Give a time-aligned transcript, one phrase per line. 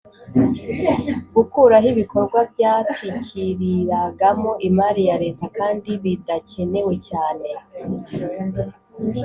[1.35, 7.49] gukuraho ibikorwa byatikiriragamo imari ya Leta kandi bidakenewe cyane